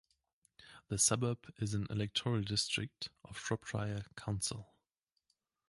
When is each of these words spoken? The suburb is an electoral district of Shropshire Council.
The 0.87 0.97
suburb 0.97 1.53
is 1.59 1.75
an 1.75 1.85
electoral 1.91 2.41
district 2.41 3.09
of 3.23 3.37
Shropshire 3.37 4.07
Council. 4.17 4.73